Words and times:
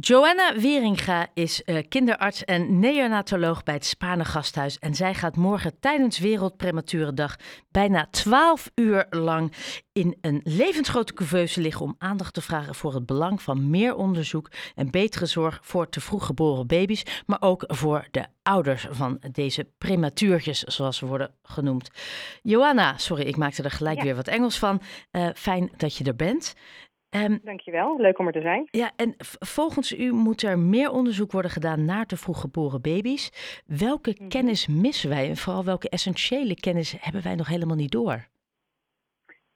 Joanna 0.00 0.54
Wieringa 0.56 1.26
is 1.34 1.62
uh, 1.64 1.78
kinderarts 1.88 2.44
en 2.44 2.78
neonatoloog 2.78 3.62
bij 3.62 3.74
het 3.74 3.84
Spanen 3.84 4.26
Gasthuis. 4.26 4.78
En 4.78 4.94
zij 4.94 5.14
gaat 5.14 5.36
morgen 5.36 5.80
tijdens 5.80 6.18
Wereldprematurendag 6.18 7.36
bijna 7.70 8.06
12 8.10 8.70
uur 8.74 9.06
lang 9.10 9.52
in 9.92 10.16
een 10.20 10.40
levensgrote 10.44 11.12
couveuse 11.14 11.60
liggen 11.60 11.84
om 11.84 11.94
aandacht 11.98 12.34
te 12.34 12.40
vragen 12.40 12.74
voor 12.74 12.94
het 12.94 13.06
belang 13.06 13.42
van 13.42 13.70
meer 13.70 13.94
onderzoek 13.94 14.50
en 14.74 14.90
betere 14.90 15.26
zorg 15.26 15.58
voor 15.62 15.88
te 15.88 16.00
vroeg 16.00 16.26
geboren 16.26 16.66
baby's, 16.66 17.02
maar 17.26 17.40
ook 17.40 17.64
voor 17.66 18.08
de 18.10 18.26
ouders 18.42 18.86
van 18.90 19.20
deze 19.32 19.68
prematuurtjes, 19.78 20.60
zoals 20.60 20.96
ze 20.96 21.06
worden 21.06 21.34
genoemd. 21.42 21.90
Joanna, 22.42 22.98
sorry, 22.98 23.24
ik 23.24 23.36
maakte 23.36 23.62
er 23.62 23.70
gelijk 23.70 24.02
weer 24.02 24.16
wat 24.16 24.28
Engels 24.28 24.58
van. 24.58 24.80
Uh, 25.12 25.28
fijn 25.34 25.70
dat 25.76 25.96
je 25.96 26.04
er 26.04 26.16
bent. 26.16 26.54
Um, 27.16 27.40
Dankjewel, 27.42 28.00
leuk 28.00 28.18
om 28.18 28.26
er 28.26 28.32
te 28.32 28.40
zijn. 28.40 28.68
Ja, 28.70 28.90
en 28.96 29.14
volgens 29.38 29.98
u 29.98 30.12
moet 30.12 30.42
er 30.42 30.58
meer 30.58 30.90
onderzoek 30.90 31.32
worden 31.32 31.50
gedaan 31.50 31.84
naar 31.84 32.06
te 32.06 32.16
vroeg 32.16 32.40
geboren 32.40 32.82
baby's. 32.82 33.30
Welke 33.66 34.16
mhm. 34.18 34.28
kennis 34.28 34.68
missen 34.68 35.08
wij 35.08 35.28
en 35.28 35.36
vooral 35.36 35.64
welke 35.64 35.88
essentiële 35.88 36.54
kennis 36.54 36.96
hebben 37.00 37.22
wij 37.22 37.34
nog 37.34 37.48
helemaal 37.48 37.76
niet 37.76 37.90
door? 37.90 38.26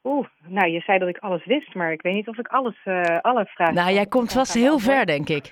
Oeh, 0.02 0.26
nou 0.48 0.68
je 0.68 0.80
zei 0.80 0.98
dat 0.98 1.08
ik 1.08 1.18
alles 1.18 1.44
wist, 1.44 1.74
maar 1.74 1.92
ik 1.92 2.02
weet 2.02 2.14
niet 2.14 2.28
of 2.28 2.38
ik 2.38 2.48
alles, 2.48 2.76
uh, 2.84 3.18
alle 3.20 3.46
vragen... 3.46 3.74
Nou, 3.74 3.92
jij 3.92 4.06
komt 4.06 4.32
vast 4.32 4.54
heel 4.54 4.78
ver, 4.78 5.06
denk 5.06 5.28
ik. 5.28 5.50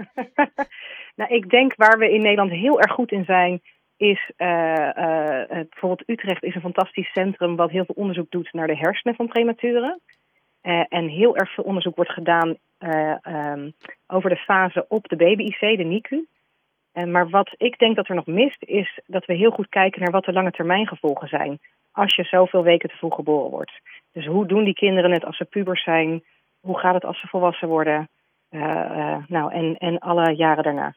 nou, 1.16 1.34
ik 1.34 1.50
denk 1.50 1.75
waar 1.77 1.98
we 1.98 2.12
in 2.12 2.23
Nederland 2.23 2.50
heel 2.50 2.80
erg 2.80 2.92
goed 2.92 3.12
in 3.12 3.25
zijn, 3.25 3.61
is 3.97 4.30
uh, 4.36 4.48
uh, 4.48 5.47
bijvoorbeeld 5.48 6.09
Utrecht 6.09 6.42
is 6.42 6.55
een 6.55 6.61
fantastisch 6.61 7.12
centrum 7.12 7.56
wat 7.56 7.70
heel 7.70 7.84
veel 7.84 7.95
onderzoek 7.95 8.30
doet 8.30 8.52
naar 8.52 8.66
de 8.66 8.77
hersenen 8.77 9.16
van 9.16 9.27
prematuren. 9.27 10.00
Uh, 10.64 10.84
en 10.88 11.09
heel 11.09 11.36
erg 11.36 11.54
veel 11.54 11.64
onderzoek 11.64 11.96
wordt 11.96 12.10
gedaan 12.10 12.56
uh, 12.80 13.16
um, 13.52 13.72
over 14.06 14.30
de 14.30 14.36
fase 14.36 14.84
op 14.88 15.09
de 15.09 15.16
baby-IC, 15.16 15.60
de 15.60 15.84
NICU. 15.84 16.27
Uh, 16.95 17.05
maar 17.05 17.28
wat 17.28 17.55
ik 17.56 17.78
denk 17.78 17.96
dat 17.96 18.09
er 18.09 18.14
nog 18.14 18.27
mist, 18.27 18.62
is 18.62 19.00
dat 19.06 19.24
we 19.24 19.34
heel 19.34 19.50
goed 19.50 19.69
kijken 19.69 20.00
naar 20.02 20.11
wat 20.11 20.24
de 20.24 20.33
lange 20.33 20.50
termijn 20.50 20.86
gevolgen 20.86 21.28
zijn. 21.28 21.58
Als 21.92 22.14
je 22.14 22.24
zoveel 22.24 22.62
weken 22.62 22.89
te 22.89 22.97
vroeg 22.97 23.14
geboren 23.14 23.50
wordt. 23.50 23.72
Dus 24.12 24.27
hoe 24.27 24.47
doen 24.47 24.64
die 24.64 24.74
kinderen 24.74 25.11
het 25.12 25.24
als 25.24 25.36
ze 25.36 25.44
pubers 25.44 25.83
zijn? 25.83 26.22
Hoe 26.61 26.78
gaat 26.78 26.94
het 26.94 27.05
als 27.05 27.20
ze 27.20 27.27
volwassen 27.27 27.69
worden? 27.69 28.08
nou, 29.28 29.52
en, 29.52 29.77
en 29.78 29.98
alle 29.98 30.34
jaren 30.34 30.62
daarna. 30.62 30.94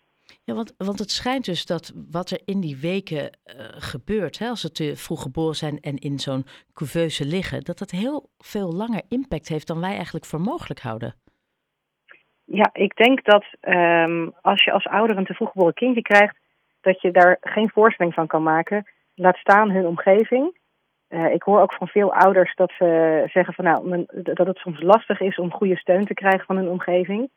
Ja, 0.48 0.54
want, 0.54 0.74
want 0.78 1.00
het 1.00 1.12
schijnt 1.12 1.46
dus 1.46 1.66
dat 1.66 1.94
wat 2.12 2.30
er 2.30 2.42
in 2.46 2.60
die 2.60 2.78
weken 2.78 3.24
uh, 3.24 3.32
gebeurt, 3.70 4.40
hè, 4.40 4.48
als 4.48 4.62
ze 4.62 4.72
te 4.72 4.96
vroeg 4.96 5.22
geboren 5.22 5.56
zijn 5.56 5.80
en 5.80 5.96
in 5.96 6.20
zo'n 6.20 6.46
couveuse 6.74 7.26
liggen, 7.26 7.64
dat 7.64 7.78
dat 7.78 7.92
heel 7.92 8.30
veel 8.38 8.74
langer 8.74 9.02
impact 9.10 9.48
heeft 9.48 9.68
dan 9.68 9.80
wij 9.80 9.94
eigenlijk 9.94 10.26
voor 10.26 10.42
mogelijk 10.42 10.80
houden. 10.80 11.16
Ja, 12.44 12.70
ik 12.74 12.96
denk 12.96 13.24
dat 13.24 13.46
um, 13.62 14.34
als 14.42 14.64
je 14.64 14.72
als 14.72 14.86
ouder 14.86 15.18
een 15.18 15.26
te 15.26 15.34
vroeg 15.34 15.52
geboren 15.52 15.74
kindje 15.74 16.02
krijgt, 16.02 16.38
dat 16.82 17.02
je 17.02 17.12
daar 17.12 17.38
geen 17.42 17.70
voorstelling 17.70 18.14
van 18.14 18.28
kan 18.28 18.44
maken. 18.44 18.88
Laat 19.16 19.38
staan 19.38 19.72
hun 19.72 19.86
omgeving. 19.86 20.58
Uh, 21.10 21.34
ik 21.34 21.44
hoor 21.44 21.62
ook 21.62 21.74
van 21.74 21.88
veel 21.88 22.14
ouders 22.14 22.56
dat 22.56 22.72
ze 22.78 23.24
zeggen 23.28 23.54
van 23.54 23.66
nou, 23.66 24.06
dat 24.24 24.48
het 24.48 24.58
soms 24.58 24.82
lastig 24.82 25.20
is 25.20 25.38
om 25.38 25.52
goede 25.52 25.78
steun 25.78 26.06
te 26.06 26.14
krijgen 26.14 26.46
van 26.46 26.58
hun 26.58 26.70
omgeving. 26.70 27.32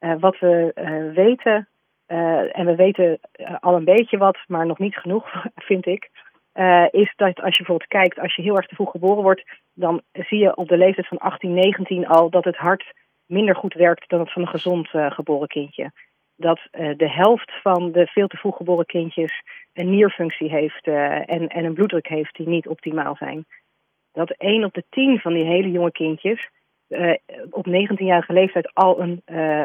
Uh, 0.00 0.14
wat 0.18 0.38
we 0.38 0.72
weten 1.14 1.68
uh, 2.08 2.58
en 2.58 2.66
we 2.66 2.74
weten 2.74 3.18
uh, 3.36 3.56
al 3.60 3.74
een 3.74 3.84
beetje 3.84 4.18
wat, 4.18 4.38
maar 4.46 4.66
nog 4.66 4.78
niet 4.78 4.96
genoeg, 4.96 5.44
vind 5.70 5.86
ik. 5.86 6.10
Uh, 6.54 6.86
is 6.90 7.12
dat 7.16 7.40
als 7.40 7.56
je 7.56 7.64
bijvoorbeeld 7.64 7.88
kijkt, 7.88 8.18
als 8.18 8.34
je 8.34 8.42
heel 8.42 8.56
erg 8.56 8.66
te 8.66 8.74
vroeg 8.74 8.90
geboren 8.90 9.22
wordt, 9.22 9.44
dan 9.74 10.02
zie 10.12 10.38
je 10.38 10.56
op 10.56 10.68
de 10.68 10.76
leeftijd 10.76 11.06
van 11.06 11.18
18, 11.18 11.54
19 11.54 12.06
al 12.06 12.30
dat 12.30 12.44
het 12.44 12.56
hart 12.56 12.92
minder 13.26 13.56
goed 13.56 13.74
werkt 13.74 14.08
dan 14.08 14.20
het 14.20 14.32
van 14.32 14.42
een 14.42 14.48
gezond 14.48 14.88
geboren 14.88 15.48
kindje. 15.48 15.92
Dat 16.36 16.60
de 16.72 17.10
helft 17.10 17.52
van 17.62 17.92
de 17.92 18.06
veel 18.06 18.26
te 18.26 18.36
vroeg 18.36 18.56
geboren 18.56 18.86
kindjes 18.86 19.42
een 19.72 19.90
nierfunctie 19.90 20.50
heeft 20.50 20.86
en, 20.86 21.48
en 21.48 21.64
een 21.64 21.74
bloeddruk 21.74 22.08
heeft 22.08 22.36
die 22.36 22.48
niet 22.48 22.68
optimaal 22.68 23.16
zijn. 23.16 23.44
Dat 24.12 24.30
1 24.30 24.64
op 24.64 24.74
de 24.74 24.84
10 24.90 25.18
van 25.18 25.34
die 25.34 25.44
hele 25.44 25.70
jonge 25.70 25.92
kindjes 25.92 26.50
op 27.50 27.66
19-jarige 27.66 28.32
leeftijd 28.32 28.74
al 28.74 29.00
een 29.00 29.22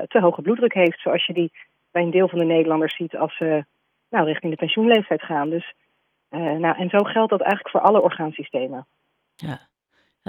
te 0.07 0.19
hoge 0.19 0.41
bloeddruk 0.41 0.73
heeft, 0.73 0.99
zoals 0.99 1.25
je 1.25 1.33
die 1.33 1.51
bij 1.91 2.01
een 2.01 2.11
deel 2.11 2.27
van 2.27 2.39
de 2.39 2.45
Nederlanders 2.45 2.95
ziet 2.95 3.15
als 3.15 3.37
ze 3.37 3.65
nou, 4.09 4.25
richting 4.25 4.51
de 4.51 4.57
pensioenleeftijd 4.57 5.21
gaan. 5.21 5.49
Dus, 5.49 5.73
uh, 6.29 6.39
nou, 6.39 6.77
en 6.77 6.89
zo 6.89 6.97
geldt 6.97 7.29
dat 7.29 7.41
eigenlijk 7.41 7.69
voor 7.69 7.81
alle 7.81 8.01
orgaansystemen. 8.01 8.87
Ja. 9.35 9.59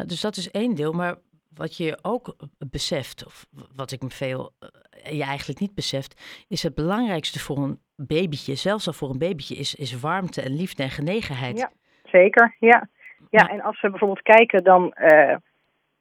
dus 0.06 0.20
dat 0.20 0.36
is 0.36 0.50
één 0.50 0.74
deel. 0.74 0.92
Maar 0.92 1.16
wat 1.54 1.76
je 1.76 1.98
ook 2.02 2.36
beseft, 2.58 3.26
of 3.26 3.46
wat 3.76 3.92
ik 3.92 4.02
me 4.02 4.10
veel 4.10 4.52
uh, 4.60 5.12
je 5.18 5.24
eigenlijk 5.24 5.60
niet 5.60 5.74
beseft, 5.74 6.44
is 6.48 6.62
het 6.62 6.74
belangrijkste 6.74 7.38
voor 7.38 7.56
een 7.56 7.80
babytje, 7.96 8.54
zelfs 8.54 8.86
al 8.86 8.92
voor 8.92 9.10
een 9.10 9.18
babytje, 9.18 9.54
is, 9.54 9.74
is 9.74 10.00
warmte 10.00 10.42
en 10.42 10.56
liefde 10.56 10.82
en 10.82 10.90
genegenheid. 10.90 11.58
Ja, 11.58 11.70
zeker. 12.04 12.56
Ja, 12.58 12.88
ja 13.30 13.48
en 13.48 13.60
als 13.60 13.80
we 13.80 13.90
bijvoorbeeld 13.90 14.22
kijken 14.22 14.64
dan 14.64 14.94
uh, 15.00 15.36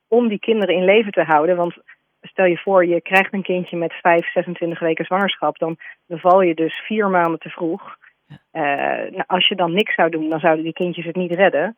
om 0.08 0.28
die 0.28 0.40
kinderen 0.40 0.76
in 0.76 0.86
leven 0.86 1.12
te 1.12 1.24
houden, 1.24 1.56
want 1.56 1.78
stel 2.38 2.50
je 2.50 2.58
voor, 2.58 2.86
je 2.86 3.02
krijgt 3.02 3.34
een 3.34 3.42
kindje 3.42 3.78
met 3.78 3.94
5, 3.94 4.32
26 4.32 4.80
weken 4.80 5.06
zwangerschap, 5.06 5.58
dan 5.58 5.78
beval 6.06 6.42
je 6.42 6.56
dus 6.56 6.80
vier 6.80 7.10
maanden 7.10 7.40
te 7.40 7.50
vroeg. 7.50 7.98
Uh, 8.30 8.62
nou, 9.16 9.24
als 9.28 9.48
je 9.48 9.56
dan 9.56 9.74
niks 9.74 9.96
zou 9.96 10.10
doen, 10.10 10.30
dan 10.30 10.40
zouden 10.40 10.64
die 10.64 10.74
kindjes 10.74 11.06
het 11.06 11.16
niet 11.16 11.34
redden. 11.34 11.78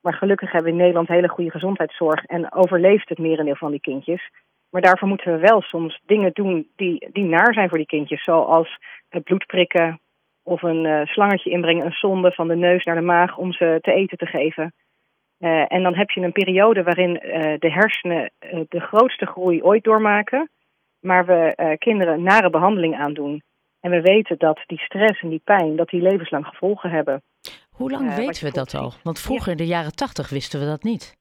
Maar 0.00 0.14
gelukkig 0.14 0.52
hebben 0.52 0.70
we 0.70 0.76
in 0.76 0.82
Nederland 0.82 1.08
hele 1.08 1.28
goede 1.28 1.50
gezondheidszorg 1.50 2.24
en 2.24 2.52
overleeft 2.52 3.08
het 3.08 3.18
merendeel 3.18 3.54
van 3.56 3.70
die 3.70 3.80
kindjes. 3.80 4.30
Maar 4.70 4.82
daarvoor 4.82 5.08
moeten 5.08 5.32
we 5.32 5.38
wel 5.38 5.60
soms 5.62 6.00
dingen 6.06 6.30
doen 6.32 6.68
die, 6.76 7.08
die 7.12 7.24
naar 7.24 7.54
zijn 7.54 7.68
voor 7.68 7.78
die 7.78 7.86
kindjes, 7.86 8.22
zoals 8.22 8.78
het 9.08 9.24
bloed 9.24 9.46
prikken 9.46 10.00
of 10.42 10.62
een 10.62 10.84
uh, 10.84 11.04
slangetje 11.04 11.50
inbrengen, 11.50 11.86
een 11.86 11.92
zonde 11.92 12.32
van 12.32 12.48
de 12.48 12.56
neus 12.56 12.84
naar 12.84 12.96
de 12.96 13.00
maag 13.00 13.36
om 13.36 13.52
ze 13.52 13.78
te 13.80 13.92
eten 13.92 14.18
te 14.18 14.26
geven. 14.26 14.74
Uh, 15.40 15.72
en 15.72 15.82
dan 15.82 15.94
heb 15.94 16.10
je 16.10 16.20
een 16.20 16.32
periode 16.32 16.82
waarin 16.82 17.20
uh, 17.22 17.58
de 17.58 17.72
hersenen 17.72 18.30
uh, 18.40 18.60
de 18.68 18.80
grootste 18.80 19.26
groei 19.26 19.62
ooit 19.62 19.84
doormaken, 19.84 20.50
maar 21.00 21.26
we 21.26 21.76
kinderen 21.78 22.22
nare 22.22 22.50
behandeling 22.50 22.96
aandoen. 22.96 23.42
En 23.80 23.90
we 23.90 24.00
weten 24.00 24.38
dat 24.38 24.60
die 24.66 24.78
stress 24.78 25.22
en 25.22 25.28
die 25.28 25.42
pijn, 25.44 25.76
dat 25.76 25.88
die 25.88 26.02
levenslang 26.02 26.46
gevolgen 26.46 26.90
hebben. 26.90 27.22
Hoe 27.70 27.90
lang 27.90 28.14
weten 28.14 28.44
we 28.44 28.52
dat 28.52 28.74
al? 28.74 28.92
Want 29.02 29.20
vroeger 29.20 29.50
in 29.52 29.56
de 29.56 29.66
jaren 29.66 29.94
tachtig 29.94 30.30
wisten 30.30 30.60
we 30.60 30.66
dat 30.66 30.82
niet. 30.82 31.18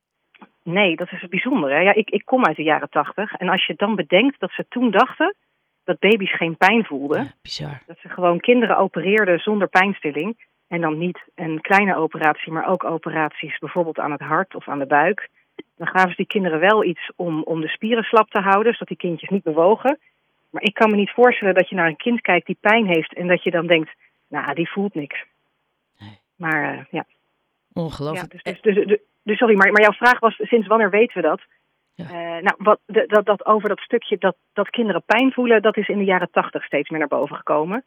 Nee, 0.63 0.95
dat 0.95 1.11
is 1.11 1.21
het 1.21 1.29
bijzondere. 1.29 1.83
Ja, 1.83 1.93
ik, 1.93 2.09
ik 2.09 2.25
kom 2.25 2.45
uit 2.45 2.55
de 2.55 2.63
jaren 2.63 2.89
tachtig. 2.89 3.33
En 3.33 3.49
als 3.49 3.65
je 3.65 3.73
dan 3.75 3.95
bedenkt 3.95 4.39
dat 4.39 4.51
ze 4.51 4.65
toen 4.69 4.91
dachten 4.91 5.35
dat 5.83 5.99
baby's 5.99 6.35
geen 6.35 6.57
pijn 6.57 6.85
voelden. 6.85 7.23
Ja, 7.23 7.31
bizar. 7.41 7.81
Dat 7.87 7.97
ze 7.99 8.09
gewoon 8.09 8.39
kinderen 8.39 8.77
opereerden 8.77 9.39
zonder 9.39 9.67
pijnstilling. 9.67 10.47
En 10.69 10.81
dan 10.81 10.97
niet 10.97 11.19
een 11.35 11.61
kleine 11.61 11.95
operatie, 11.95 12.51
maar 12.51 12.67
ook 12.67 12.83
operaties 12.83 13.57
bijvoorbeeld 13.57 13.99
aan 13.99 14.11
het 14.11 14.21
hart 14.21 14.55
of 14.55 14.67
aan 14.67 14.79
de 14.79 14.85
buik. 14.85 15.29
Dan 15.77 15.87
gaven 15.87 16.09
ze 16.09 16.15
die 16.15 16.25
kinderen 16.25 16.59
wel 16.59 16.83
iets 16.83 17.11
om, 17.15 17.43
om 17.43 17.61
de 17.61 17.67
spieren 17.67 18.03
slap 18.03 18.29
te 18.29 18.39
houden, 18.39 18.73
zodat 18.73 18.87
die 18.87 18.97
kindjes 18.97 19.29
niet 19.29 19.43
bewogen. 19.43 19.99
Maar 20.49 20.63
ik 20.63 20.73
kan 20.73 20.89
me 20.89 20.95
niet 20.95 21.11
voorstellen 21.11 21.53
dat 21.53 21.69
je 21.69 21.75
naar 21.75 21.87
een 21.87 21.95
kind 21.95 22.21
kijkt 22.21 22.45
die 22.45 22.57
pijn 22.59 22.85
heeft 22.85 23.13
en 23.13 23.27
dat 23.27 23.43
je 23.43 23.51
dan 23.51 23.67
denkt, 23.67 23.91
nou, 24.27 24.53
die 24.53 24.69
voelt 24.69 24.93
niks. 24.93 25.25
Nee. 25.99 26.19
Maar 26.35 26.73
uh, 26.73 26.83
ja. 26.89 27.05
Ongelooflijk. 27.73 28.33
Ja, 28.33 28.51
dus, 28.51 28.61
dus, 28.61 28.85
dus, 28.85 28.97
dus, 29.23 29.37
sorry, 29.37 29.55
maar, 29.55 29.71
maar 29.71 29.81
jouw 29.81 29.91
vraag 29.91 30.19
was, 30.19 30.35
sinds 30.35 30.67
wanneer 30.67 30.89
weten 30.89 31.21
we 31.21 31.27
dat? 31.27 31.41
Ja. 31.93 32.05
Uh, 32.05 32.41
nou, 32.43 32.55
wat, 32.57 32.79
dat, 32.85 33.25
dat 33.25 33.45
over 33.45 33.69
dat 33.69 33.79
stukje 33.79 34.17
dat, 34.17 34.35
dat 34.53 34.69
kinderen 34.69 35.03
pijn 35.05 35.31
voelen, 35.31 35.61
dat 35.61 35.77
is 35.77 35.87
in 35.87 35.97
de 35.97 36.03
jaren 36.03 36.31
tachtig 36.31 36.63
steeds 36.63 36.89
meer 36.89 36.99
naar 36.99 37.07
boven 37.07 37.35
gekomen. 37.35 37.83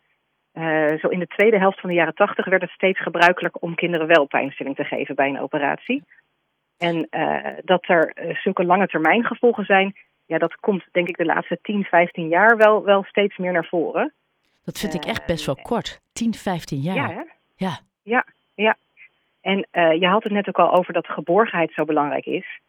Uh, 0.54 0.98
zo 0.98 1.08
in 1.08 1.18
de 1.18 1.26
tweede 1.26 1.58
helft 1.58 1.80
van 1.80 1.88
de 1.88 1.94
jaren 1.94 2.14
tachtig 2.14 2.46
werd 2.46 2.62
het 2.62 2.70
steeds 2.70 3.02
gebruikelijk 3.02 3.62
om 3.62 3.74
kinderen 3.74 4.06
wel 4.06 4.26
pijnstilling 4.26 4.76
te 4.76 4.84
geven 4.84 5.14
bij 5.14 5.28
een 5.28 5.40
operatie. 5.40 6.04
En 6.78 7.06
uh, 7.10 7.46
dat 7.64 7.88
er 7.88 8.12
uh, 8.14 8.36
zulke 8.36 8.64
lange 8.64 8.86
termijn 8.86 9.24
gevolgen 9.24 9.64
zijn, 9.64 9.96
ja, 10.26 10.38
dat 10.38 10.56
komt 10.56 10.84
denk 10.90 11.08
ik 11.08 11.16
de 11.16 11.24
laatste 11.24 11.58
10, 11.62 11.84
15 11.84 12.28
jaar 12.28 12.56
wel, 12.56 12.84
wel 12.84 13.04
steeds 13.04 13.36
meer 13.36 13.52
naar 13.52 13.66
voren. 13.66 14.12
Dat 14.64 14.78
vind 14.78 14.94
ik 14.94 15.04
echt 15.04 15.26
best 15.26 15.46
wel 15.46 15.58
kort. 15.62 16.00
10, 16.12 16.34
15 16.34 16.78
jaar. 16.78 16.94
Ja, 16.94 17.08
hè? 17.08 17.22
Ja. 17.56 17.78
Ja, 18.02 18.24
ja. 18.54 18.76
En 19.40 19.66
je 19.98 20.06
had 20.06 20.22
het 20.22 20.32
net 20.32 20.48
ook 20.48 20.58
al 20.58 20.72
over 20.72 20.92
dat 20.92 21.06
geborgenheid 21.06 21.72
zo 21.72 21.84
belangrijk 21.84 22.26
is. 22.26 22.60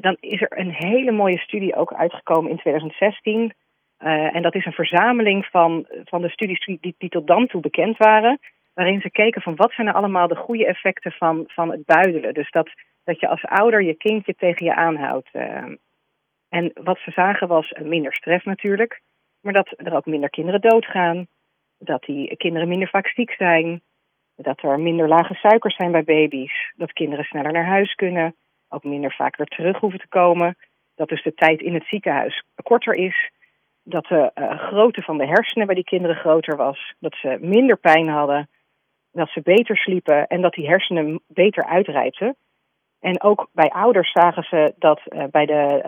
dan 0.00 0.16
is 0.20 0.40
er 0.40 0.58
een 0.58 0.70
hele 0.70 1.10
mooie 1.10 1.38
studie 1.38 1.74
ook 1.74 1.92
uitgekomen 1.92 2.50
in 2.50 2.56
2016 2.56 3.52
uh, 4.04 4.34
en 4.34 4.42
dat 4.42 4.54
is 4.54 4.64
een 4.64 4.72
verzameling 4.72 5.46
van, 5.46 5.86
van 6.04 6.22
de 6.22 6.28
studies 6.28 6.64
die, 6.64 6.94
die 6.98 7.08
tot 7.08 7.26
dan 7.26 7.46
toe 7.46 7.60
bekend 7.60 7.96
waren. 7.96 8.38
Waarin 8.74 9.00
ze 9.00 9.10
keken 9.10 9.42
van 9.42 9.56
wat 9.56 9.72
zijn 9.72 9.86
er 9.86 9.92
nou 9.92 10.04
allemaal 10.04 10.28
de 10.28 10.36
goede 10.36 10.66
effecten 10.66 11.12
van, 11.12 11.44
van 11.46 11.70
het 11.70 11.84
buidelen. 11.84 12.34
Dus 12.34 12.50
dat, 12.50 12.70
dat 13.04 13.20
je 13.20 13.28
als 13.28 13.44
ouder 13.44 13.82
je 13.82 13.94
kindje 13.94 14.34
tegen 14.34 14.66
je 14.66 14.74
aanhoudt. 14.74 15.28
Uh, 15.32 15.64
en 16.48 16.70
wat 16.74 16.98
ze 16.98 17.10
zagen 17.10 17.48
was 17.48 17.72
minder 17.82 18.14
stress 18.14 18.44
natuurlijk. 18.44 19.00
Maar 19.40 19.52
dat 19.52 19.72
er 19.76 19.94
ook 19.94 20.06
minder 20.06 20.30
kinderen 20.30 20.60
doodgaan. 20.60 21.26
Dat 21.78 22.02
die 22.02 22.36
kinderen 22.36 22.68
minder 22.68 22.88
vaak 22.88 23.06
ziek 23.06 23.30
zijn. 23.30 23.82
Dat 24.36 24.62
er 24.62 24.80
minder 24.80 25.08
lage 25.08 25.34
suikers 25.34 25.76
zijn 25.76 25.92
bij 25.92 26.04
baby's. 26.04 26.72
Dat 26.76 26.92
kinderen 26.92 27.24
sneller 27.24 27.52
naar 27.52 27.66
huis 27.66 27.94
kunnen. 27.94 28.34
Ook 28.68 28.84
minder 28.84 29.12
vaak 29.12 29.36
weer 29.36 29.46
terug 29.46 29.78
hoeven 29.78 30.00
te 30.00 30.08
komen. 30.08 30.56
Dat 30.94 31.08
dus 31.08 31.22
de 31.22 31.34
tijd 31.34 31.60
in 31.60 31.74
het 31.74 31.84
ziekenhuis 31.84 32.44
korter 32.62 32.94
is 32.94 33.30
dat 33.90 34.06
de 34.06 34.30
grootte 34.56 35.02
van 35.02 35.18
de 35.18 35.26
hersenen 35.26 35.66
bij 35.66 35.74
die 35.74 35.84
kinderen 35.84 36.16
groter 36.16 36.56
was. 36.56 36.94
Dat 36.98 37.14
ze 37.14 37.38
minder 37.40 37.76
pijn 37.76 38.08
hadden. 38.08 38.48
Dat 39.12 39.28
ze 39.28 39.40
beter 39.40 39.76
sliepen 39.76 40.26
en 40.26 40.40
dat 40.40 40.52
die 40.52 40.68
hersenen 40.68 41.20
beter 41.26 41.64
uitrijpten. 41.64 42.36
En 43.00 43.22
ook 43.22 43.48
bij 43.52 43.68
ouders 43.68 44.12
zagen 44.12 44.42
ze 44.42 44.74
dat, 44.78 45.00
bij 45.30 45.46
de, 45.46 45.80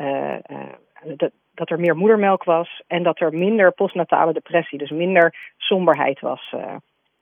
de, 1.02 1.32
dat 1.54 1.70
er 1.70 1.80
meer 1.80 1.96
moedermelk 1.96 2.44
was 2.44 2.82
en 2.86 3.02
dat 3.02 3.20
er 3.20 3.32
minder 3.32 3.72
postnatale 3.72 4.32
depressie, 4.32 4.78
dus 4.78 4.90
minder 4.90 5.52
somberheid 5.56 6.20
was. 6.20 6.54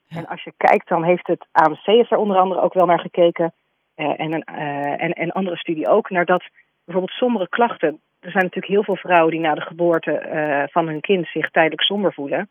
En 0.08 0.26
als 0.26 0.42
je 0.42 0.52
kijkt, 0.56 0.88
dan 0.88 1.04
heeft 1.04 1.26
het 1.26 1.46
AMC 1.52 1.86
er 1.86 2.16
onder 2.16 2.36
andere 2.36 2.60
ook 2.60 2.74
wel 2.74 2.86
naar 2.86 3.00
gekeken. 3.00 3.52
en, 3.94 4.32
een, 4.32 4.44
en, 4.98 5.12
en 5.12 5.32
andere 5.32 5.56
studie 5.56 5.88
ook, 5.88 6.10
naar 6.10 6.24
dat 6.24 6.42
bijvoorbeeld 6.84 7.18
sombere 7.18 7.48
klachten 7.48 8.00
er 8.20 8.30
zijn 8.30 8.44
natuurlijk 8.44 8.72
heel 8.72 8.84
veel 8.84 8.96
vrouwen 8.96 9.30
die 9.30 9.40
na 9.40 9.54
de 9.54 9.60
geboorte 9.60 10.22
uh, 10.26 10.62
van 10.72 10.88
hun 10.88 11.00
kind 11.00 11.26
zich 11.26 11.50
tijdelijk 11.50 11.82
somber 11.82 12.12
voelen. 12.12 12.48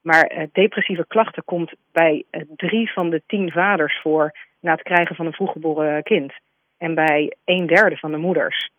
Maar 0.00 0.32
uh, 0.32 0.46
depressieve 0.52 1.06
klachten 1.06 1.44
komt 1.44 1.72
bij 1.92 2.24
uh, 2.30 2.42
drie 2.56 2.92
van 2.92 3.10
de 3.10 3.22
tien 3.26 3.50
vaders 3.50 4.00
voor 4.00 4.36
na 4.60 4.72
het 4.72 4.82
krijgen 4.82 5.16
van 5.16 5.26
een 5.26 5.32
vroeggeboren 5.32 6.02
kind. 6.02 6.32
En 6.78 6.94
bij 6.94 7.36
een 7.44 7.66
derde 7.66 7.96
van 7.96 8.10
de 8.10 8.16
moeders. 8.16 8.70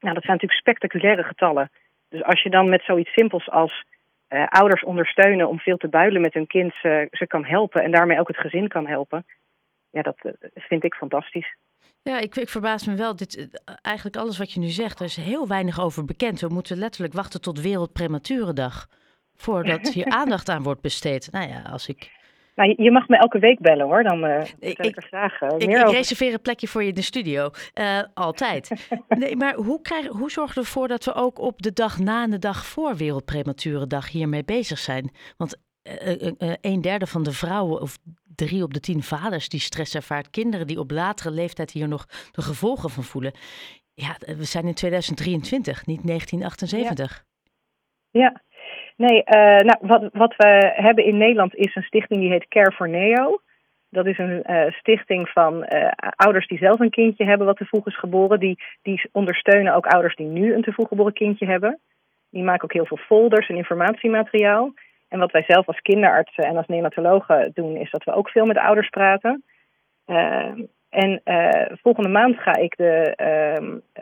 Nou, 0.00 0.14
dat 0.14 0.24
zijn 0.24 0.36
natuurlijk 0.36 0.60
spectaculaire 0.60 1.22
getallen. 1.22 1.70
Dus 2.08 2.22
als 2.22 2.42
je 2.42 2.50
dan 2.50 2.68
met 2.68 2.82
zoiets 2.82 3.12
simpels 3.12 3.50
als 3.50 3.84
ouders 4.48 4.84
ondersteunen 4.84 5.48
om 5.48 5.58
veel 5.58 5.76
te 5.76 5.88
builen 5.88 6.20
met 6.20 6.34
hun 6.34 6.46
kind 6.46 6.74
ze 7.10 7.24
kan 7.26 7.44
helpen 7.44 7.82
en 7.82 7.90
daarmee 7.90 8.20
ook 8.20 8.28
het 8.28 8.36
gezin 8.36 8.68
kan 8.68 8.86
helpen. 8.86 9.26
Ja, 9.90 10.02
dat 10.02 10.16
vind 10.54 10.84
ik 10.84 10.94
fantastisch. 10.94 11.56
Ja, 12.04 12.18
ik, 12.18 12.36
ik 12.36 12.48
verbaas 12.48 12.86
me 12.86 12.94
wel. 12.94 13.16
Dit, 13.16 13.36
eh, 13.36 13.74
eigenlijk 13.82 14.16
alles 14.16 14.38
wat 14.38 14.52
je 14.52 14.60
nu 14.60 14.68
zegt, 14.68 14.98
er 14.98 15.04
is 15.04 15.16
heel 15.16 15.48
weinig 15.48 15.80
over 15.80 16.04
bekend. 16.04 16.40
We 16.40 16.48
moeten 16.48 16.76
letterlijk 16.76 17.14
wachten 17.14 17.40
tot 17.40 17.60
Wereldprematurendag 17.60 18.88
voordat 19.34 19.88
hier 19.94 20.06
aandacht 20.06 20.48
aan 20.48 20.62
wordt 20.62 20.80
besteed. 20.80 21.28
Nou 21.32 21.48
ja, 21.48 21.62
als 21.62 21.88
ik 21.88 22.22
nou, 22.54 22.74
je 22.76 22.90
mag 22.90 23.08
me 23.08 23.16
elke 23.16 23.38
week 23.38 23.60
bellen 23.60 23.86
hoor, 23.86 24.02
dan 24.02 24.24
uh, 24.24 24.40
ik, 24.58 24.78
ik 24.78 24.96
er 24.96 25.02
graag 25.02 25.40
ik, 25.40 25.62
ik 25.62 25.90
reserveer 25.90 26.32
een 26.32 26.40
plekje 26.40 26.68
voor 26.68 26.82
je 26.82 26.88
in 26.88 26.94
de 26.94 27.02
studio. 27.02 27.50
Uh, 27.74 28.02
altijd. 28.14 28.88
nee, 29.08 29.36
maar 29.36 29.54
hoe, 29.54 29.80
krijg, 29.80 30.06
hoe 30.06 30.30
zorgen 30.30 30.54
we 30.54 30.60
ervoor 30.60 30.88
dat 30.88 31.04
we 31.04 31.14
ook 31.14 31.38
op 31.38 31.62
de 31.62 31.72
dag 31.72 31.98
na 31.98 32.22
en 32.22 32.30
de 32.30 32.38
dag 32.38 32.66
voor 32.66 32.96
Wereldprematurendag 32.96 34.10
hiermee 34.10 34.44
bezig 34.44 34.78
zijn? 34.78 35.10
Want 35.36 35.62
een 36.60 36.80
derde 36.80 37.06
van 37.06 37.22
de 37.22 37.32
vrouwen, 37.32 37.80
of 37.80 37.98
drie 38.34 38.62
op 38.62 38.74
de 38.74 38.80
tien 38.80 39.02
vaders 39.02 39.48
die 39.48 39.60
stress 39.60 39.94
ervaart, 39.94 40.30
kinderen 40.30 40.66
die 40.66 40.78
op 40.78 40.90
latere 40.90 41.30
leeftijd 41.30 41.70
hier 41.70 41.88
nog 41.88 42.06
de 42.32 42.42
gevolgen 42.42 42.90
van 42.90 43.02
voelen. 43.02 43.32
Ja, 43.94 44.16
we 44.18 44.44
zijn 44.44 44.66
in 44.66 44.74
2023, 44.74 45.86
niet 45.86 46.06
1978. 46.06 47.24
Ja, 48.10 48.42
nee, 48.96 49.22
uh, 49.26 49.58
nou, 49.58 49.78
wat, 49.80 50.10
wat 50.12 50.34
we 50.36 50.72
hebben 50.74 51.04
in 51.04 51.16
Nederland 51.16 51.54
is 51.54 51.74
een 51.74 51.82
stichting 51.82 52.20
die 52.20 52.30
heet 52.30 52.48
Care 52.48 52.72
for 52.72 52.88
Neo. 52.88 53.40
Dat 53.90 54.06
is 54.06 54.18
een 54.18 54.42
uh, 54.46 54.70
stichting 54.70 55.28
van 55.28 55.54
uh, 55.54 55.88
ouders 56.16 56.46
die 56.46 56.58
zelf 56.58 56.80
een 56.80 56.90
kindje 56.90 57.24
hebben 57.24 57.46
wat 57.46 57.56
te 57.56 57.64
vroeg 57.64 57.86
is 57.86 57.98
geboren. 57.98 58.40
Die, 58.40 58.58
die 58.82 59.08
ondersteunen 59.12 59.74
ook 59.74 59.86
ouders 59.86 60.16
die 60.16 60.26
nu 60.26 60.54
een 60.54 60.62
te 60.62 60.72
vroeg 60.72 60.88
geboren 60.88 61.12
kindje 61.12 61.46
hebben. 61.46 61.80
Die 62.30 62.42
maken 62.42 62.64
ook 62.64 62.72
heel 62.72 62.86
veel 62.86 62.96
folders 62.96 63.48
en 63.48 63.56
informatiemateriaal. 63.56 64.72
En 65.14 65.20
wat 65.20 65.32
wij 65.32 65.44
zelf 65.46 65.66
als 65.66 65.80
kinderartsen 65.80 66.44
en 66.44 66.56
als 66.56 66.66
neonatologen 66.66 67.50
doen, 67.54 67.76
is 67.76 67.90
dat 67.90 68.04
we 68.04 68.12
ook 68.12 68.28
veel 68.28 68.46
met 68.46 68.58
ouders 68.58 68.88
praten. 68.88 69.44
Uh, 70.06 70.52
en 70.88 71.20
uh, 71.24 71.76
volgende 71.82 72.08
maand 72.08 72.36
ga 72.38 72.56
ik 72.56 72.76
de 72.76 73.12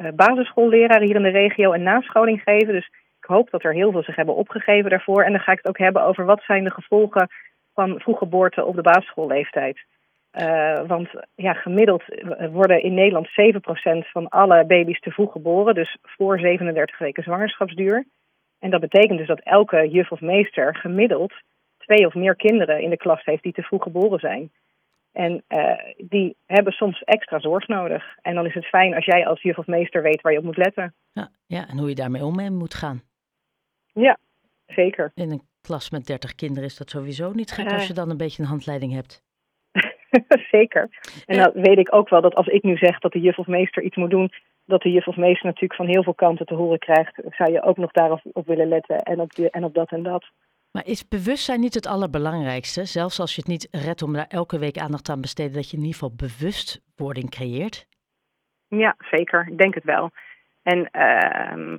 uh, 0.00 1.00
hier 1.00 1.16
in 1.16 1.22
de 1.22 1.28
regio 1.28 1.72
een 1.72 1.82
nascholing 1.82 2.42
geven. 2.42 2.72
Dus 2.72 2.86
ik 3.20 3.24
hoop 3.24 3.50
dat 3.50 3.64
er 3.64 3.74
heel 3.74 3.90
veel 3.92 4.02
zich 4.02 4.16
hebben 4.16 4.34
opgegeven 4.34 4.90
daarvoor. 4.90 5.22
En 5.22 5.32
dan 5.32 5.40
ga 5.40 5.52
ik 5.52 5.58
het 5.58 5.68
ook 5.68 5.78
hebben 5.78 6.04
over 6.04 6.24
wat 6.24 6.42
zijn 6.42 6.64
de 6.64 6.70
gevolgen 6.70 7.28
van 7.74 8.00
vroeggeboorte 8.00 8.64
op 8.64 8.74
de 8.74 8.82
basisschoolleeftijd. 8.82 9.78
Uh, 10.40 10.80
want 10.86 11.08
ja, 11.34 11.52
gemiddeld 11.52 12.02
worden 12.50 12.82
in 12.82 12.94
Nederland 12.94 13.28
7% 13.28 13.30
van 14.12 14.28
alle 14.28 14.64
baby's 14.64 15.00
te 15.00 15.10
vroeg 15.10 15.32
geboren. 15.32 15.74
Dus 15.74 15.96
voor 16.02 16.38
37 16.38 16.98
weken 16.98 17.22
zwangerschapsduur. 17.22 18.04
En 18.62 18.70
dat 18.70 18.80
betekent 18.80 19.18
dus 19.18 19.26
dat 19.26 19.40
elke 19.40 19.88
juf 19.88 20.10
of 20.10 20.20
meester 20.20 20.76
gemiddeld 20.76 21.32
twee 21.78 22.06
of 22.06 22.14
meer 22.14 22.36
kinderen 22.36 22.82
in 22.82 22.90
de 22.90 22.96
klas 22.96 23.24
heeft 23.24 23.42
die 23.42 23.52
te 23.52 23.62
vroeg 23.62 23.82
geboren 23.82 24.18
zijn. 24.18 24.50
En 25.12 25.42
uh, 25.48 25.78
die 25.96 26.36
hebben 26.46 26.72
soms 26.72 27.02
extra 27.02 27.40
zorg 27.40 27.68
nodig. 27.68 28.04
En 28.20 28.34
dan 28.34 28.46
is 28.46 28.54
het 28.54 28.66
fijn 28.66 28.94
als 28.94 29.04
jij 29.04 29.26
als 29.26 29.42
juf 29.42 29.58
of 29.58 29.66
meester 29.66 30.02
weet 30.02 30.20
waar 30.20 30.32
je 30.32 30.38
op 30.38 30.44
moet 30.44 30.56
letten. 30.56 30.94
Ja, 31.12 31.30
ja 31.46 31.68
en 31.68 31.78
hoe 31.78 31.88
je 31.88 31.94
daarmee 31.94 32.24
om 32.24 32.52
moet 32.52 32.74
gaan. 32.74 33.02
Ja, 33.92 34.18
zeker. 34.66 35.12
In 35.14 35.30
een 35.30 35.42
klas 35.60 35.90
met 35.90 36.06
30 36.06 36.34
kinderen 36.34 36.64
is 36.64 36.76
dat 36.76 36.90
sowieso 36.90 37.32
niet 37.32 37.52
gek 37.52 37.66
uh, 37.66 37.72
als 37.72 37.86
je 37.86 37.94
dan 37.94 38.10
een 38.10 38.16
beetje 38.16 38.42
een 38.42 38.48
handleiding 38.48 38.92
hebt. 38.92 39.22
zeker. 40.56 40.88
En 41.26 41.38
dan 41.38 41.52
weet 41.54 41.78
ik 41.78 41.94
ook 41.94 42.08
wel 42.08 42.20
dat 42.20 42.34
als 42.34 42.46
ik 42.46 42.62
nu 42.62 42.76
zeg 42.76 42.98
dat 42.98 43.12
de 43.12 43.20
juf 43.20 43.38
of 43.38 43.46
meester 43.46 43.82
iets 43.82 43.96
moet 43.96 44.10
doen, 44.10 44.32
dat 44.64 44.82
de 44.82 44.90
juf 44.90 45.06
of 45.06 45.16
meester 45.16 45.46
natuurlijk 45.46 45.74
van 45.74 45.88
heel 45.88 46.02
veel 46.02 46.14
kanten 46.14 46.46
te 46.46 46.54
horen 46.54 46.78
krijgt. 46.78 47.20
Zou 47.30 47.52
je 47.52 47.62
ook 47.62 47.76
nog 47.76 47.90
daarop 47.90 48.20
op 48.32 48.46
willen 48.46 48.68
letten 48.68 48.96
en 48.96 49.20
op, 49.20 49.34
die, 49.34 49.50
en 49.50 49.64
op 49.64 49.74
dat 49.74 49.90
en 49.90 50.02
dat. 50.02 50.24
Maar 50.72 50.86
is 50.86 51.08
bewustzijn 51.08 51.60
niet 51.60 51.74
het 51.74 51.86
allerbelangrijkste? 51.86 52.84
Zelfs 52.84 53.20
als 53.20 53.34
je 53.34 53.40
het 53.40 53.50
niet 53.50 53.68
redt 53.70 54.02
om 54.02 54.12
daar 54.12 54.26
elke 54.28 54.58
week 54.58 54.78
aandacht 54.78 55.08
aan 55.08 55.14
te 55.14 55.20
besteden, 55.20 55.52
dat 55.52 55.70
je 55.70 55.76
in 55.76 55.82
ieder 55.82 55.98
geval 55.98 56.14
bewustwording 56.16 57.30
creëert? 57.30 57.86
Ja, 58.68 58.96
zeker. 59.10 59.46
Ik 59.50 59.58
denk 59.58 59.74
het 59.74 59.84
wel. 59.84 60.10
En 60.62 60.78
uh, 60.78 61.78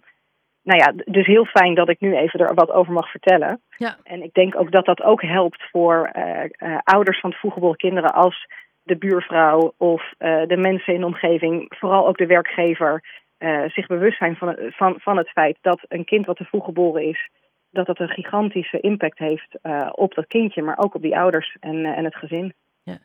nou 0.64 0.80
ja, 0.80 0.94
dus 1.06 1.26
heel 1.26 1.46
fijn 1.46 1.76
dat 1.76 1.90
ik 1.90 2.00
nu 2.00 2.16
even 2.16 2.40
er 2.40 2.54
wat 2.54 2.72
over 2.72 2.94
mag 2.94 3.12
vertellen. 3.12 3.62
Ja. 3.78 3.98
En 4.04 4.24
ik 4.24 4.34
denk 4.34 4.56
ook 4.56 4.72
dat 4.72 4.86
dat 4.86 5.02
ook 5.02 5.22
helpt 5.22 5.64
voor 5.72 6.12
uh, 6.16 6.44
uh, 6.44 6.78
ouders 6.84 7.20
van 7.20 7.32
vroeggeboren 7.32 7.78
kinderen 7.78 8.14
als 8.14 8.48
de 8.84 8.98
buurvrouw 8.98 9.74
of 9.78 10.14
uh, 10.20 10.46
de 10.48 10.58
mensen 10.58 10.94
in 10.94 11.00
de 11.00 11.06
omgeving, 11.06 11.66
vooral 11.70 12.08
ook 12.08 12.18
de 12.18 12.26
werkgever, 12.26 13.22
zich 13.68 13.88
bewust 13.88 14.18
zijn 14.18 14.36
van, 14.36 14.56
van, 14.60 14.96
van 15.00 15.18
het 15.18 15.30
feit 15.30 15.58
dat 15.62 15.86
een 15.88 16.06
kind 16.06 16.26
wat 16.26 16.38
te 16.38 16.44
vroeg 16.44 16.66
geboren 16.66 17.04
is, 17.04 17.30
dat 17.70 17.86
dat 17.86 18.00
een 18.00 18.10
gigantische 18.10 18.80
impact 18.80 19.20
heeft 19.20 19.58
op 19.92 20.14
dat 20.14 20.28
kindje, 20.28 20.62
maar 20.62 20.78
ook 20.78 20.96
op 20.96 21.02
die 21.02 21.18
ouders 21.18 21.58
en, 21.60 21.86
en 21.86 22.04
het 22.04 22.16
gezin. 22.16 22.54
Ja. 22.84 22.98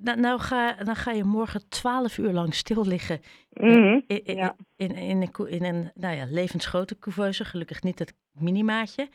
Nou, 0.00 0.20
nou, 0.20 0.40
ga, 0.40 0.72
dan 0.72 0.96
ga 0.96 1.10
je 1.10 1.24
morgen 1.24 1.68
twaalf 1.68 2.18
uur 2.18 2.32
lang 2.32 2.54
stil 2.54 2.86
liggen 2.86 3.20
mm 3.52 3.70
-hmm. 3.70 4.02
in, 4.06 4.24
in, 4.24 4.36
ja. 4.36 4.56
in, 4.76 4.94
in, 4.94 5.22
een, 5.22 5.48
in 5.48 5.64
een 5.64 5.90
nou 5.94 6.16
ja, 6.16 6.24
levensgrote 6.28 6.98
couveuse. 6.98 7.44
Gelukkig 7.44 7.82
niet 7.82 7.98
het 7.98 8.14
minimaatje. 8.32 9.08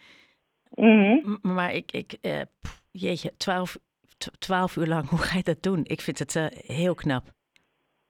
Mm 0.70 1.04
-hmm. 1.04 1.38
Maar 1.42 1.74
ik, 1.74 1.92
ik 1.92 2.18
uh, 2.22 2.42
pff, 2.60 2.82
jeetje, 2.92 3.38
twaalf, 3.38 3.78
twaalf 4.40 4.76
uur 4.76 4.88
lang, 4.88 5.10
hoe 5.14 5.20
ga 5.20 5.38
je 5.38 5.44
dat 5.44 5.64
doen? 5.64 5.80
Ik 5.84 6.02
vind 6.02 6.20
het 6.20 6.36
uh, 6.36 6.46
heel 6.52 6.96
knap. 6.96 7.24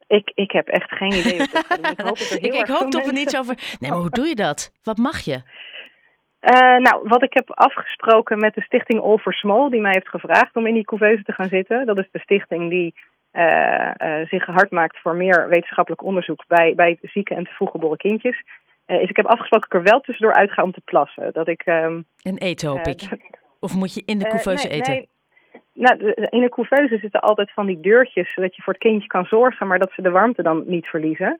Ik, 0.07 0.31
ik 0.35 0.51
heb 0.51 0.67
echt 0.67 0.91
geen 0.91 1.13
idee. 1.13 1.37
Wat 1.37 1.91
ik 1.91 1.99
hoop, 1.99 2.17
dat 2.17 2.29
er 2.29 2.39
heel 2.41 2.53
ik, 2.53 2.59
ik 2.59 2.67
hoop 2.67 2.91
dat 2.91 3.05
we 3.05 3.11
niets 3.11 3.37
over. 3.37 3.55
Nee, 3.79 3.89
maar 3.91 3.99
hoe 3.99 4.09
doe 4.09 4.27
je 4.27 4.35
dat? 4.35 4.71
Wat 4.83 4.97
mag 4.97 5.19
je? 5.19 5.41
Uh, 6.41 6.77
nou, 6.77 7.01
wat 7.03 7.23
ik 7.23 7.33
heb 7.33 7.51
afgesproken 7.51 8.39
met 8.39 8.53
de 8.53 8.61
stichting 8.61 9.01
All 9.01 9.17
for 9.17 9.33
Small, 9.33 9.69
die 9.69 9.81
mij 9.81 9.91
heeft 9.91 10.09
gevraagd 10.09 10.55
om 10.55 10.67
in 10.67 10.73
die 10.73 10.85
couveuse 10.85 11.23
te 11.23 11.31
gaan 11.31 11.49
zitten. 11.49 11.85
Dat 11.85 11.99
is 11.99 12.07
de 12.11 12.19
stichting 12.19 12.69
die 12.69 12.95
uh, 13.33 13.91
uh, 13.97 14.27
zich 14.27 14.45
hard 14.45 14.71
maakt 14.71 14.99
voor 15.01 15.15
meer 15.15 15.49
wetenschappelijk 15.49 16.03
onderzoek 16.03 16.43
bij, 16.47 16.75
bij 16.75 16.97
zieke 17.01 17.35
en 17.35 17.43
te 17.43 17.51
vroeg 17.51 17.71
geboren 17.71 17.97
kindjes. 17.97 18.43
is 18.85 19.09
ik 19.09 19.15
heb 19.15 19.25
afgesproken 19.25 19.69
dat 19.69 19.79
ik 19.79 19.85
er 19.85 19.91
wel 19.91 20.01
tussendoor 20.01 20.35
uit 20.35 20.51
ga 20.51 20.63
om 20.63 20.71
te 20.71 20.81
plassen. 20.85 21.33
Dat 21.33 21.47
ik, 21.47 21.65
um, 21.65 22.05
en 22.21 22.37
eten 22.37 22.69
hoop 22.69 22.87
ik. 22.87 23.01
Of 23.59 23.75
moet 23.75 23.93
je 23.93 24.03
in 24.05 24.19
de 24.19 24.27
couveuse 24.27 24.67
nee, 24.67 24.77
eten? 24.77 24.93
Nee. 24.93 25.09
Nou, 25.73 26.13
in 26.29 26.41
de 26.41 26.49
couveuse 26.49 26.97
zitten 26.97 27.21
altijd 27.21 27.51
van 27.53 27.65
die 27.65 27.79
deurtjes, 27.79 28.33
zodat 28.33 28.55
je 28.55 28.61
voor 28.61 28.73
het 28.73 28.81
kindje 28.81 29.07
kan 29.07 29.25
zorgen, 29.25 29.67
maar 29.67 29.79
dat 29.79 29.91
ze 29.91 30.01
de 30.01 30.09
warmte 30.09 30.43
dan 30.43 30.63
niet 30.65 30.85
verliezen. 30.85 31.39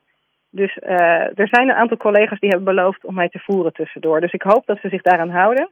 Dus 0.50 0.77
uh, 0.77 1.39
er 1.39 1.47
zijn 1.47 1.69
een 1.69 1.75
aantal 1.75 1.97
collega's 1.97 2.39
die 2.39 2.50
hebben 2.50 2.75
beloofd 2.75 3.05
om 3.05 3.13
mij 3.13 3.29
te 3.29 3.39
voeren 3.39 3.74
tussendoor. 3.74 4.21
Dus 4.21 4.33
ik 4.33 4.41
hoop 4.41 4.65
dat 4.65 4.79
ze 4.79 4.89
zich 4.89 5.01
daaraan 5.01 5.29
houden. 5.29 5.69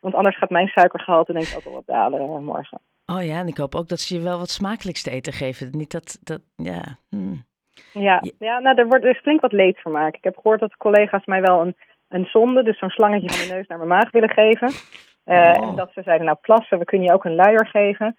Want 0.00 0.14
anders 0.14 0.38
gaat 0.38 0.50
mijn 0.50 0.68
suikergehalte 0.68 1.32
denk 1.32 1.46
ik 1.46 1.56
ook 1.56 1.64
wel 1.64 1.72
wat 1.72 1.86
dalen 1.86 2.44
morgen. 2.44 2.80
Oh 3.06 3.24
ja, 3.24 3.38
en 3.38 3.46
ik 3.46 3.56
hoop 3.56 3.74
ook 3.74 3.88
dat 3.88 4.00
ze 4.00 4.14
je 4.14 4.22
wel 4.22 4.38
wat 4.38 4.50
smakelijks 4.50 5.02
te 5.02 5.10
eten 5.10 5.32
geven. 5.32 5.68
Niet 5.70 5.90
dat, 5.90 6.18
dat 6.22 6.40
ja... 6.56 6.98
Hmm. 7.08 7.44
Ja, 7.92 8.22
ja 8.38 8.58
nou, 8.58 8.78
er, 8.78 8.86
wordt, 8.86 9.04
er 9.04 9.10
is 9.10 9.20
flink 9.20 9.40
wat 9.40 9.52
leedvermaak. 9.52 10.16
Ik 10.16 10.24
heb 10.24 10.36
gehoord 10.36 10.60
dat 10.60 10.76
collega's 10.76 11.24
mij 11.24 11.40
wel 11.40 11.60
een, 11.60 11.76
een 12.08 12.24
zonde, 12.24 12.62
dus 12.62 12.78
zo'n 12.78 12.90
slangetje 12.90 13.28
van 13.28 13.38
mijn 13.38 13.58
neus 13.58 13.66
naar 13.66 13.78
mijn 13.78 13.90
maag 13.90 14.10
willen 14.10 14.30
geven. 14.30 14.70
Uh, 15.26 15.34
oh. 15.34 15.68
En 15.68 15.76
dat 15.76 15.90
ze 15.92 16.02
zeiden, 16.02 16.26
nou 16.26 16.38
plassen, 16.40 16.78
we 16.78 16.84
kunnen 16.84 17.06
je 17.06 17.14
ook 17.14 17.24
een 17.24 17.34
luier 17.34 17.66
geven. 17.66 18.16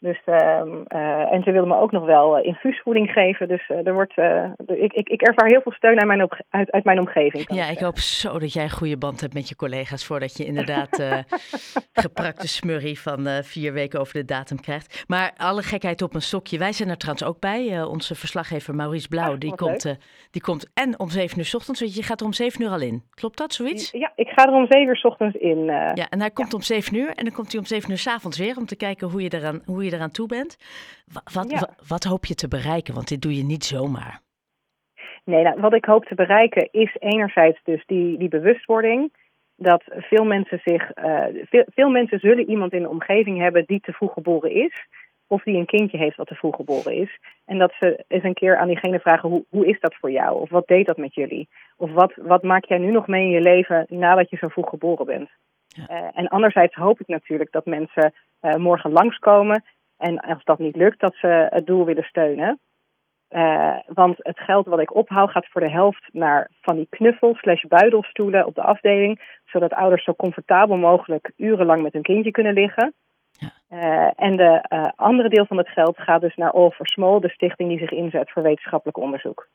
Dus, 0.00 0.20
ehm, 0.24 0.82
eh, 0.86 1.32
en 1.32 1.42
ze 1.42 1.50
wilden 1.50 1.68
me 1.68 1.76
ook 1.76 1.90
nog 1.90 2.04
wel 2.04 2.38
uh, 2.38 2.44
infuusvoeding 2.44 3.10
geven. 3.10 3.48
Dus 3.48 3.68
uh, 3.68 3.86
er 3.86 3.92
wordt, 3.92 4.18
ik, 4.66 4.92
ik, 4.92 5.08
ik 5.08 5.22
ervaar 5.22 5.48
heel 5.48 5.60
veel 5.60 5.72
steun 5.72 5.98
uit 5.98 6.06
mijn, 6.06 6.28
uit, 6.50 6.70
uit 6.70 6.84
mijn 6.84 6.98
omgeving. 6.98 7.54
Ja, 7.54 7.68
ik 7.68 7.78
hoop 7.78 7.98
zo 7.98 8.38
dat 8.38 8.52
jij 8.52 8.62
een 8.62 8.70
goede 8.70 8.98
band 8.98 9.20
hebt 9.20 9.34
met 9.34 9.48
je 9.48 9.56
collega's. 9.56 10.06
Voordat 10.06 10.36
je 10.36 10.44
inderdaad 10.44 11.20
geprakte 12.04 12.48
smurrie 12.48 13.00
van 13.00 13.26
vier 13.42 13.72
weken 13.72 14.00
over 14.00 14.14
de 14.14 14.24
datum 14.24 14.60
krijgt. 14.60 15.04
Maar 15.08 15.32
alle 15.36 15.62
gekheid 15.62 16.02
op 16.02 16.14
een 16.14 16.22
stokje. 16.22 16.58
Wij 16.58 16.72
zijn 16.72 16.88
er 16.88 16.96
trouwens 16.96 17.24
ook 17.24 17.40
bij. 17.40 17.82
onze 17.82 18.14
verslaggever 18.14 18.74
Maurice 18.74 19.08
Blauw. 19.08 19.36
die, 19.38 19.54
komt, 19.54 19.98
die 20.30 20.42
komt 20.42 20.70
en 20.74 20.98
om 20.98 21.08
zeven 21.08 21.38
uur 21.38 21.44
s 21.44 21.54
ochtends. 21.54 21.80
Weet 21.80 21.94
je, 21.94 22.00
je 22.00 22.06
gaat 22.06 22.20
er 22.20 22.26
om 22.26 22.32
zeven 22.32 22.62
uur 22.62 22.70
al 22.70 22.80
in. 22.80 23.02
Klopt 23.10 23.38
dat, 23.38 23.52
zoiets? 23.52 23.90
Ja, 23.90 24.12
ik 24.14 24.28
ga 24.28 24.46
er 24.46 24.52
om 24.52 24.66
zeven 24.68 24.88
uur 24.88 24.96
s 24.96 25.04
ochtends 25.04 25.36
in. 25.36 25.64
ja, 25.94 26.08
en 26.08 26.20
hij 26.20 26.30
komt 26.30 26.54
om 26.54 26.62
zeven 26.62 26.96
uur. 26.96 27.08
En 27.08 27.24
dan 27.24 27.34
komt 27.34 27.50
hij 27.50 27.60
om 27.60 27.66
zeven 27.66 27.90
uur 27.90 27.98
s 27.98 28.06
avonds 28.06 28.38
weer. 28.38 28.56
Om 28.56 28.66
te 28.66 28.76
kijken 28.76 29.08
hoe 29.08 29.22
je 29.22 29.34
eraan, 29.34 29.62
hoe 29.64 29.84
je 29.84 29.89
eraan 29.92 30.10
toe 30.10 30.26
bent. 30.26 30.56
Wat, 31.32 31.74
wat, 31.88 32.04
hoop 32.04 32.24
je 32.24 32.34
te 32.34 32.48
bereiken? 32.48 32.94
Want 32.94 33.08
dit 33.08 33.22
doe 33.22 33.36
je 33.36 33.44
niet 33.44 33.64
zomaar. 33.64 34.20
Nee, 35.24 35.42
nou, 35.42 35.60
wat 35.60 35.74
ik 35.74 35.84
hoop 35.84 36.04
te 36.04 36.14
bereiken 36.14 36.68
is 36.70 36.96
enerzijds 36.98 37.60
dus 37.64 37.86
die, 37.86 38.18
die 38.18 38.28
bewustwording. 38.28 39.12
Dat 39.56 39.82
veel 39.86 40.24
mensen 40.24 40.60
zich. 40.64 40.96
Uh, 40.96 41.24
veel, 41.44 41.64
veel 41.66 41.90
mensen 41.90 42.18
zullen 42.18 42.50
iemand 42.50 42.72
in 42.72 42.82
de 42.82 42.88
omgeving 42.88 43.38
hebben 43.38 43.64
die 43.66 43.80
te 43.80 43.92
vroeg 43.92 44.12
geboren 44.12 44.50
is. 44.50 44.86
Of 45.26 45.42
die 45.42 45.56
een 45.56 45.66
kindje 45.66 45.98
heeft 45.98 46.16
wat 46.16 46.26
te 46.26 46.34
vroeg 46.34 46.56
geboren 46.56 46.94
is. 46.94 47.18
En 47.44 47.58
dat 47.58 47.72
ze 47.78 48.04
eens 48.08 48.24
een 48.24 48.34
keer 48.34 48.56
aan 48.56 48.68
diegene 48.68 49.00
vragen: 49.00 49.28
hoe, 49.28 49.44
hoe 49.48 49.66
is 49.66 49.80
dat 49.80 49.94
voor 49.94 50.10
jou? 50.10 50.40
Of 50.40 50.50
wat 50.50 50.66
deed 50.66 50.86
dat 50.86 50.96
met 50.96 51.14
jullie? 51.14 51.48
Of 51.76 51.90
wat, 51.92 52.12
wat 52.16 52.42
maak 52.42 52.64
jij 52.64 52.78
nu 52.78 52.90
nog 52.90 53.06
mee 53.06 53.24
in 53.24 53.30
je 53.30 53.40
leven 53.40 53.86
nadat 53.88 54.30
je 54.30 54.36
zo 54.36 54.48
vroeg 54.48 54.68
geboren 54.68 55.06
bent? 55.06 55.30
Ja. 55.66 55.84
Uh, 55.90 56.08
en 56.14 56.28
anderzijds 56.28 56.74
hoop 56.74 57.00
ik 57.00 57.06
natuurlijk 57.06 57.52
dat 57.52 57.66
mensen 57.66 58.12
uh, 58.42 58.54
morgen 58.54 58.92
langskomen 58.92 59.64
en 60.00 60.18
als 60.20 60.44
dat 60.44 60.58
niet 60.58 60.76
lukt, 60.76 61.00
dat 61.00 61.14
ze 61.14 61.46
het 61.50 61.66
doel 61.66 61.84
willen 61.84 62.04
steunen. 62.04 62.60
Uh, 63.30 63.76
want 63.86 64.16
het 64.18 64.38
geld 64.38 64.66
wat 64.66 64.80
ik 64.80 64.94
ophaal 64.94 65.26
gaat 65.26 65.46
voor 65.50 65.60
de 65.60 65.70
helft 65.70 66.08
naar 66.12 66.50
van 66.60 66.76
die 66.76 66.86
knuffel 66.90 67.34
slash 67.34 67.62
buidelstoelen 67.64 68.46
op 68.46 68.54
de 68.54 68.62
afdeling. 68.62 69.40
Zodat 69.44 69.72
ouders 69.72 70.04
zo 70.04 70.14
comfortabel 70.14 70.76
mogelijk 70.76 71.32
urenlang 71.36 71.82
met 71.82 71.92
hun 71.92 72.02
kindje 72.02 72.30
kunnen 72.30 72.54
liggen. 72.54 72.94
Ja. 73.30 73.52
Uh, 73.70 74.10
en 74.16 74.36
de 74.36 74.64
uh, 74.68 74.88
andere 74.96 75.28
deel 75.28 75.46
van 75.46 75.56
het 75.56 75.68
geld 75.68 75.98
gaat 75.98 76.20
dus 76.20 76.36
naar 76.36 76.50
All 76.50 76.70
for 76.70 76.86
Small, 76.86 77.20
de 77.20 77.28
stichting 77.28 77.68
die 77.68 77.78
zich 77.78 77.90
inzet 77.90 78.30
voor 78.30 78.42
wetenschappelijk 78.42 78.98
onderzoek. 78.98 79.48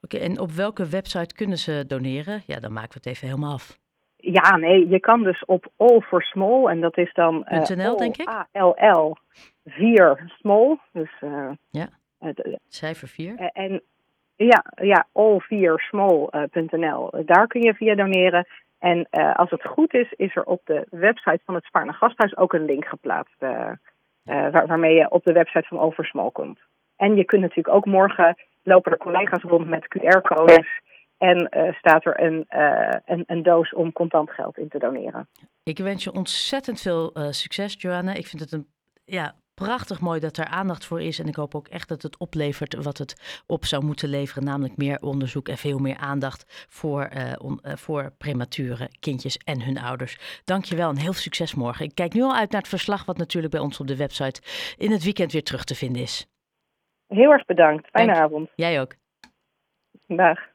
Oké, 0.00 0.16
en 0.16 0.40
op 0.40 0.50
welke 0.50 0.88
website 0.88 1.34
kunnen 1.34 1.58
ze 1.58 1.84
doneren? 1.86 2.42
Ja, 2.46 2.60
dan 2.60 2.72
maken 2.72 2.92
we 2.92 2.98
het 2.98 3.06
even 3.06 3.28
helemaal 3.28 3.52
af. 3.52 3.78
Ja, 4.24 4.56
nee, 4.56 4.88
je 4.88 5.00
kan 5.00 5.22
dus 5.22 5.44
op 5.44 5.66
All 5.76 6.00
for 6.00 6.22
Small 6.22 6.66
en 6.66 6.80
dat 6.80 6.98
is 6.98 7.12
dan... 7.12 7.46
.nl, 7.76 7.96
denk 7.96 8.16
ik? 8.16 8.28
A-L-L 8.28 9.16
4 9.64 10.32
small. 10.38 10.78
Dus, 10.92 11.10
uh, 11.20 11.50
ja, 11.70 11.88
uh, 12.20 12.30
cijfer 12.68 13.08
4. 13.08 13.50
en 13.52 13.82
ja, 14.36 14.64
ja 14.82 15.06
all4small.nl. 15.12 17.10
Daar 17.24 17.46
kun 17.46 17.62
je 17.62 17.74
via 17.74 17.94
doneren. 17.94 18.46
En 18.78 19.06
uh, 19.10 19.34
als 19.36 19.50
het 19.50 19.64
goed 19.64 19.94
is, 19.94 20.12
is 20.16 20.36
er 20.36 20.44
op 20.44 20.60
de 20.64 20.86
website 20.90 21.40
van 21.44 21.54
het 21.54 21.64
Spaarne 21.64 21.92
Gasthuis 21.92 22.36
ook 22.36 22.52
een 22.52 22.64
link 22.64 22.84
geplaatst. 22.84 23.36
Waar, 23.38 24.66
waarmee 24.66 24.94
je 24.94 25.10
op 25.10 25.24
de 25.24 25.32
website 25.32 25.66
van 25.68 25.78
Oversmall 25.78 26.30
komt. 26.30 26.58
En 26.96 27.16
je 27.16 27.24
kunt 27.24 27.42
natuurlijk 27.42 27.74
ook 27.74 27.86
morgen 27.86 28.36
lopen 28.62 28.92
er 28.92 28.98
collega's 28.98 29.42
rond 29.42 29.68
met 29.68 29.86
QR-codes. 29.98 30.80
En 31.22 31.48
staat 31.78 32.04
er 32.04 32.20
een, 32.20 32.46
een, 33.04 33.24
een, 33.26 33.42
doos 33.42 33.72
om 33.72 33.92
contant 33.92 34.30
geld 34.30 34.58
in 34.58 34.68
te 34.68 34.78
doneren. 34.78 35.28
Ik 35.62 35.78
wens 35.78 36.04
je 36.04 36.12
ontzettend 36.12 36.80
veel 36.80 37.12
succes, 37.30 37.74
Joanna. 37.78 38.14
Ik 38.14 38.26
vind 38.26 38.42
het 38.42 38.52
een 38.52 38.66
ja, 39.04 39.34
prachtig 39.54 40.00
mooi 40.00 40.20
dat 40.20 40.36
er 40.36 40.44
aandacht 40.44 40.86
voor 40.86 41.00
is. 41.00 41.18
En 41.18 41.26
ik 41.26 41.34
hoop 41.34 41.54
ook 41.54 41.68
echt 41.68 41.88
dat 41.88 42.02
het 42.02 42.18
oplevert 42.18 42.82
wat 42.82 42.98
het 42.98 43.42
op 43.46 43.64
zou 43.64 43.84
moeten 43.84 44.08
leveren. 44.08 44.44
Namelijk 44.44 44.76
meer 44.76 45.00
onderzoek 45.00 45.48
en 45.48 45.56
veel 45.56 45.78
meer 45.78 45.96
aandacht 45.96 46.66
voor, 46.68 47.08
on, 47.38 47.60
voor 47.62 48.12
premature 48.18 48.88
kindjes 49.00 49.36
en 49.36 49.62
hun 49.62 49.78
ouders. 49.78 50.42
Dankjewel 50.44 50.88
en 50.88 50.96
heel 50.96 51.12
veel 51.12 51.22
succes 51.22 51.54
morgen. 51.54 51.84
Ik 51.84 51.94
kijk 51.94 52.12
nu 52.12 52.22
al 52.22 52.36
uit 52.36 52.50
naar 52.50 52.60
het 52.60 52.70
verslag 52.70 53.04
wat 53.04 53.18
natuurlijk 53.18 53.52
bij 53.52 53.62
ons 53.62 53.80
op 53.80 53.86
de 53.86 53.96
website 53.96 54.40
in 54.76 54.90
het 54.90 55.04
weekend 55.04 55.32
weer 55.32 55.44
terug 55.44 55.64
te 55.64 55.74
vinden 55.74 56.02
is. 56.02 56.26
Heel 57.06 57.32
erg 57.32 57.44
bedankt. 57.44 57.88
Fijne 57.90 58.14
avond. 58.14 58.50
Jij 58.54 58.80
ook. 58.80 58.94
Dag. 60.06 60.50